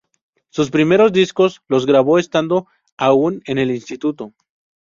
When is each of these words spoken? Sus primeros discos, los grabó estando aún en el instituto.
Sus 0.49 0.71
primeros 0.71 1.13
discos, 1.13 1.61
los 1.67 1.85
grabó 1.85 2.17
estando 2.17 2.65
aún 2.97 3.43
en 3.45 3.59
el 3.59 3.69
instituto. 3.69 4.33